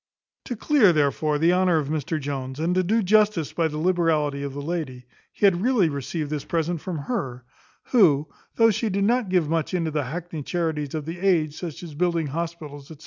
To 0.45 0.55
clear, 0.55 0.91
therefore, 0.91 1.37
the 1.37 1.53
honour 1.53 1.77
of 1.77 1.89
Mr 1.89 2.19
Jones, 2.19 2.59
and 2.59 2.73
to 2.73 2.81
do 2.81 3.03
justice 3.03 3.49
to 3.53 3.69
the 3.69 3.77
liberality 3.77 4.41
of 4.41 4.53
the 4.55 4.61
lady, 4.63 5.05
he 5.31 5.45
had 5.45 5.61
really 5.61 5.89
received 5.89 6.31
this 6.31 6.43
present 6.43 6.81
from 6.81 6.97
her, 7.03 7.43
who, 7.91 8.27
though 8.55 8.71
she 8.71 8.89
did 8.89 9.03
not 9.03 9.29
give 9.29 9.47
much 9.47 9.75
into 9.75 9.91
the 9.91 10.05
hackney 10.05 10.41
charities 10.41 10.95
of 10.95 11.05
the 11.05 11.19
age, 11.19 11.55
such 11.55 11.83
as 11.83 11.93
building 11.93 12.25
hospitals, 12.25 12.87
&c. 12.87 12.95